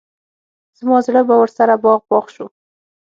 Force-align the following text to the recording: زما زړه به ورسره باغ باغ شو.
زما 0.79 0.97
زړه 1.05 1.21
به 1.27 1.35
ورسره 1.41 1.73
باغ 1.83 2.01
باغ 2.09 2.25
شو. 2.35 2.45